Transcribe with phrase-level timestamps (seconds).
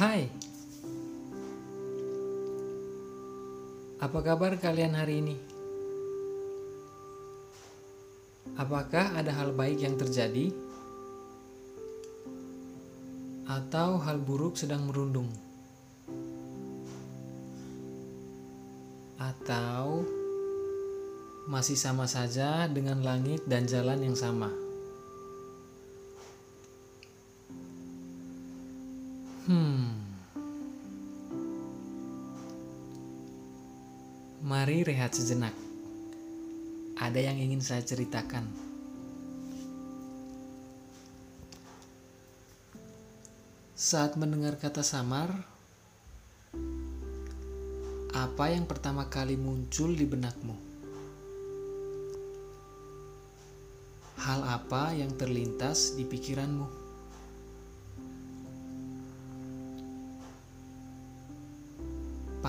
[0.00, 0.32] Hai,
[4.00, 5.36] apa kabar kalian hari ini?
[8.56, 10.56] Apakah ada hal baik yang terjadi,
[13.44, 15.28] atau hal buruk sedang merundung,
[19.20, 20.00] atau
[21.44, 24.69] masih sama saja dengan langit dan jalan yang sama?
[29.48, 29.96] Hmm.
[34.44, 35.56] Mari rehat sejenak.
[37.00, 38.44] Ada yang ingin saya ceritakan.
[43.72, 45.32] Saat mendengar kata samar,
[48.12, 50.56] apa yang pertama kali muncul di benakmu?
[54.20, 56.79] Hal apa yang terlintas di pikiranmu?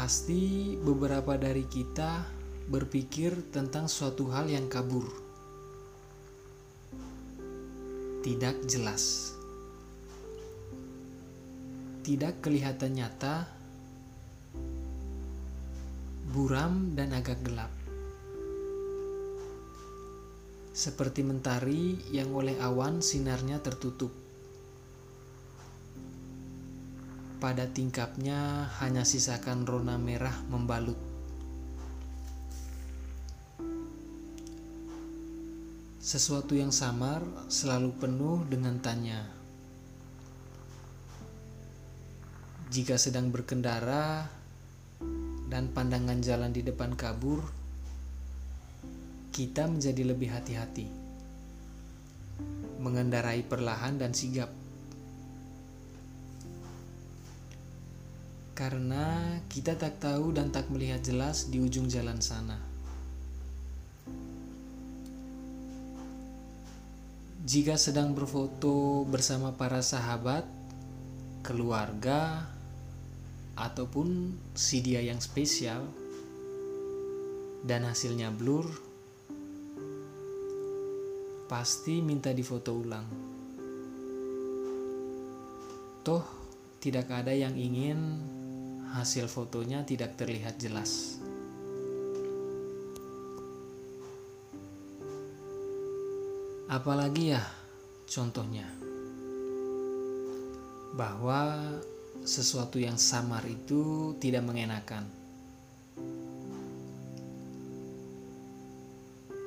[0.02, 2.26] Pasti beberapa dari kita
[2.74, 5.06] berpikir tentang suatu hal yang kabur,
[8.26, 9.38] tidak jelas,
[12.02, 13.46] tidak kelihatan nyata,
[16.34, 17.70] buram, dan agak gelap,
[20.74, 24.10] seperti mentari yang oleh awan sinarnya tertutup.
[27.42, 30.94] Pada tingkapnya hanya sisakan rona merah membalut.
[35.98, 39.25] Sesuatu yang samar selalu penuh dengan tanya.
[42.70, 44.30] Jika sedang berkendara
[45.50, 47.42] dan pandangan jalan di depan kabur,
[49.33, 50.86] kita menjadi lebih hati-hati,
[52.77, 54.61] mengendarai perlahan dan sigap.
[58.61, 62.61] Karena kita tak tahu dan tak melihat jelas di ujung jalan sana.
[67.42, 70.45] Jika sedang berfoto bersama para sahabat,
[71.42, 72.45] keluarga,
[73.58, 75.82] ataupun si dia yang spesial,
[77.66, 78.70] dan hasilnya blur,
[81.49, 83.10] pasti minta difoto ulang.
[86.05, 86.26] Toh,
[86.78, 88.22] tidak ada yang ingin
[88.92, 91.20] hasil fotonya tidak terlihat jelas.
[96.72, 97.44] Apalagi ya
[98.08, 98.64] contohnya
[100.96, 101.60] bahwa
[102.24, 105.08] sesuatu yang samar itu tidak mengenakan.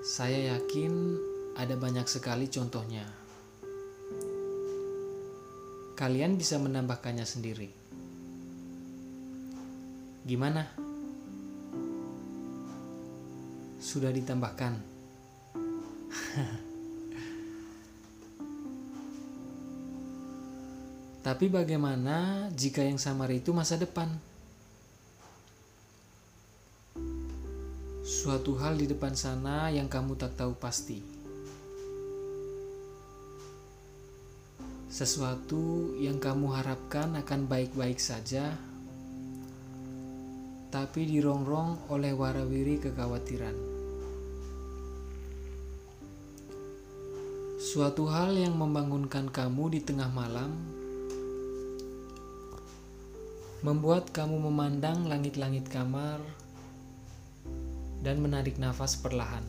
[0.04, 0.92] Saya yakin
[1.56, 3.08] ada banyak sekali contohnya.
[5.96, 7.83] Kalian bisa menambahkannya sendiri.
[10.24, 10.64] Gimana?
[13.76, 14.72] Sudah ditambahkan?
[21.24, 24.08] Tapi bagaimana jika yang samar itu masa depan?
[28.04, 31.04] Suatu hal di depan sana yang kamu tak tahu pasti.
[34.88, 38.56] Sesuatu yang kamu harapkan akan baik-baik saja,
[40.74, 43.54] tapi dirongrong oleh warawiri kekhawatiran.
[47.62, 50.50] Suatu hal yang membangunkan kamu di tengah malam
[53.62, 56.18] membuat kamu memandang langit-langit kamar
[58.02, 59.46] dan menarik nafas perlahan.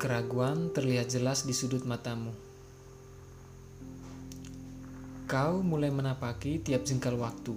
[0.00, 2.47] Keraguan terlihat jelas di sudut matamu.
[5.28, 7.52] Kau mulai menapaki tiap jengkal waktu,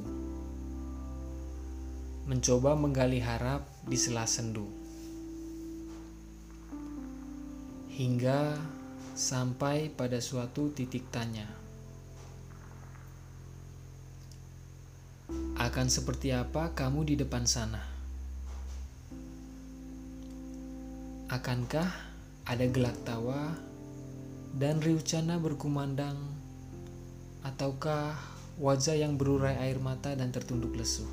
[2.28, 4.68] mencoba menggali harap di sela sendu,
[7.96, 8.60] hingga
[9.16, 11.48] sampai pada suatu titik tanya.
[15.56, 17.80] Akan seperti apa kamu di depan sana?
[21.32, 21.88] Akankah
[22.44, 23.56] ada gelak tawa
[24.60, 26.20] dan riucana berkumandang
[27.42, 28.14] ataukah
[28.62, 31.06] wajah yang berurai air mata dan tertunduk lesu?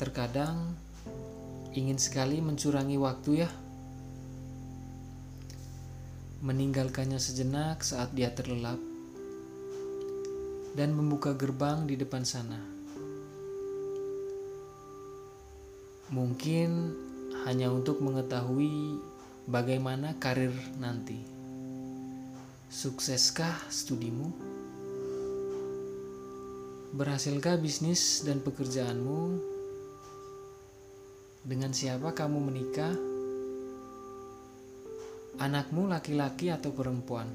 [0.00, 0.74] Terkadang
[1.76, 3.50] ingin sekali mencurangi waktu ya.
[6.42, 8.82] Meninggalkannya sejenak saat dia terlelap
[10.74, 12.58] dan membuka gerbang di depan sana.
[16.10, 16.98] Mungkin
[17.46, 19.00] hanya untuk mengetahui
[19.46, 21.18] bagaimana karir nanti.
[22.72, 24.28] Sukseskah studimu?
[26.94, 29.20] Berhasilkah bisnis dan pekerjaanmu?
[31.42, 32.94] Dengan siapa kamu menikah?
[35.42, 37.26] Anakmu laki-laki atau perempuan?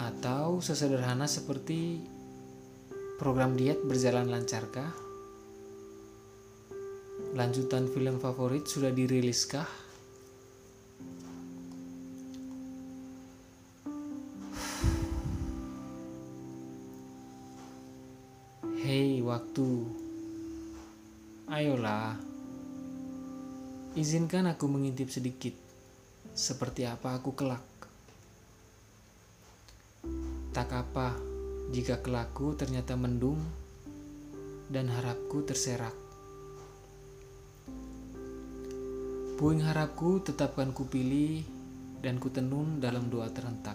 [0.00, 2.00] Atau sesederhana seperti
[3.20, 5.03] program diet berjalan lancarkah?
[7.34, 9.66] Lanjutan film favorit sudah diriliskah?
[18.86, 19.66] Hei waktu.
[21.50, 22.14] Ayolah.
[23.98, 25.58] Izinkan aku mengintip sedikit.
[26.38, 27.66] Seperti apa aku kelak?
[30.54, 31.18] Tak apa
[31.74, 33.42] jika kelaku ternyata mendung
[34.70, 36.03] Dan harapku terserak
[39.34, 41.42] Puing harapku tetapkan kupilih
[41.98, 43.74] Dan kutenun dalam doa terentak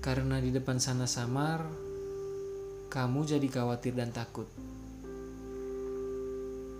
[0.00, 1.60] Karena di depan sana samar,
[2.88, 4.48] kamu jadi khawatir dan takut.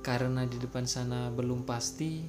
[0.01, 2.25] Karena di depan sana belum pasti,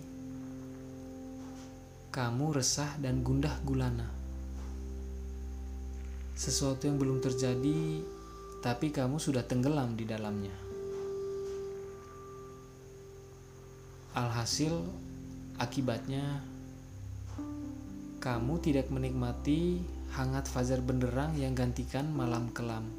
[2.12, 4.12] kamu resah dan gundah gulana.
[6.36, 8.04] Sesuatu yang belum terjadi,
[8.60, 10.71] tapi kamu sudah tenggelam di dalamnya.
[14.12, 14.76] Alhasil,
[15.56, 16.44] akibatnya
[18.20, 19.80] kamu tidak menikmati
[20.12, 22.92] hangat fajar benderang yang gantikan malam kelam.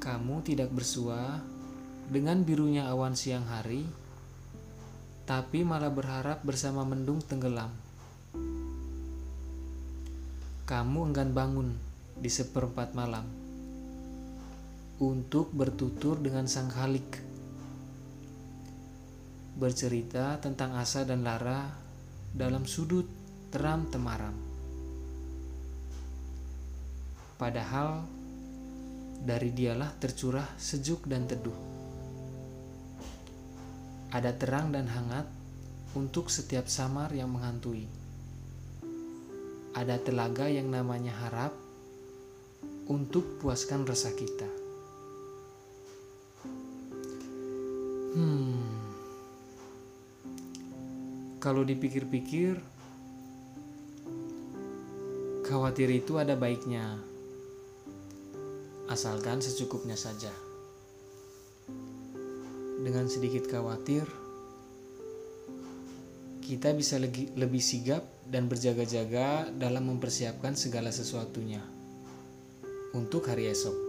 [0.00, 1.36] Kamu tidak bersua
[2.08, 3.84] dengan birunya awan siang hari,
[5.28, 7.68] tapi malah berharap bersama mendung tenggelam.
[10.64, 11.76] Kamu enggan bangun
[12.16, 13.28] di seperempat malam
[14.98, 17.20] untuk bertutur dengan sang Khalik,
[19.58, 21.66] bercerita tentang asa dan lara
[22.30, 23.10] dalam sudut
[23.50, 24.32] teram temaram.
[27.34, 28.06] Padahal
[29.18, 31.58] dari dialah tercurah sejuk dan teduh.
[34.14, 35.26] Ada terang dan hangat
[35.98, 37.84] untuk setiap samar yang menghantui.
[39.74, 41.52] Ada telaga yang namanya harap
[42.88, 44.48] untuk puaskan rasa kita.
[48.16, 48.47] Hmm.
[51.48, 52.60] Kalau dipikir-pikir,
[55.48, 57.00] khawatir itu ada baiknya
[58.92, 60.28] asalkan secukupnya saja.
[62.84, 64.04] Dengan sedikit khawatir,
[66.44, 71.64] kita bisa lebih, sigap dan berjaga-jaga dalam mempersiapkan segala sesuatunya
[72.92, 73.88] untuk hari esok.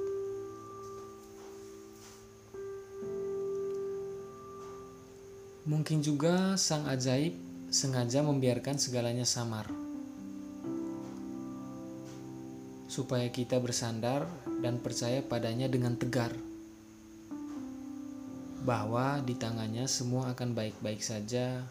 [5.67, 9.69] Mungkin juga sang ajaib sengaja membiarkan segalanya samar
[12.89, 14.25] supaya kita bersandar
[14.65, 16.33] dan percaya padanya dengan tegar
[18.59, 21.63] bahwa di tangannya semua akan baik-baik saja,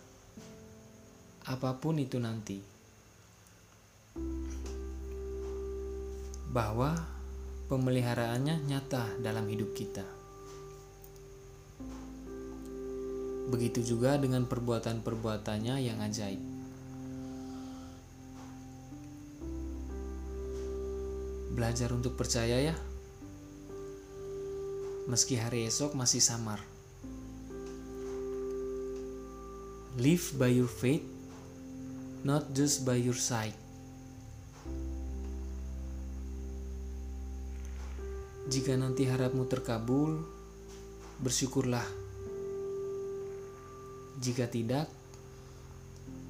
[1.44, 2.58] apa pun itu nanti.
[6.48, 6.96] Bahwa
[7.68, 10.17] pemeliharaannya nyata dalam hidup kita.
[13.48, 16.40] Begitu juga dengan perbuatan-perbuatannya yang ajaib.
[21.56, 22.76] Belajar untuk percaya ya.
[25.08, 26.60] Meski hari esok masih samar.
[29.96, 31.02] Live by your faith,
[32.22, 33.56] not just by your sight.
[38.48, 40.24] Jika nanti harapmu terkabul,
[41.24, 42.07] bersyukurlah.
[44.18, 44.90] Jika tidak,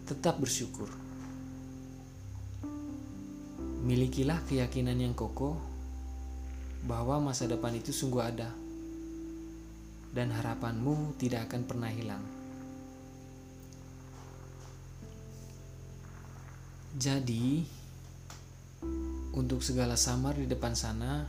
[0.05, 0.93] tetap bersyukur.
[3.85, 5.57] Milikilah keyakinan yang kokoh
[6.85, 8.53] bahwa masa depan itu sungguh ada,
[10.13, 12.25] dan harapanmu tidak akan pernah hilang.
[16.99, 17.65] Jadi,
[19.33, 21.25] untuk segala samar di depan sana,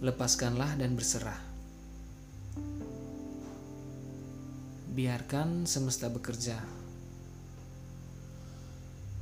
[0.00, 1.53] lepaskanlah dan berserah.
[4.94, 6.54] Biarkan semesta bekerja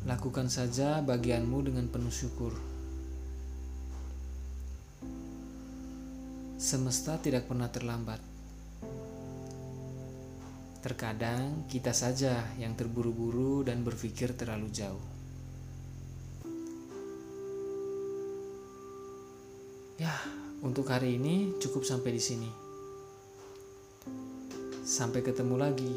[0.05, 2.53] Lakukan saja bagianmu dengan penuh syukur.
[6.61, 8.21] Semesta tidak pernah terlambat.
[10.85, 15.07] Terkadang kita saja yang terburu-buru dan berpikir terlalu jauh.
[19.97, 20.13] Ya,
[20.61, 22.62] untuk hari ini cukup sampai di sini.
[24.93, 25.97] Sampai ketemu lagi.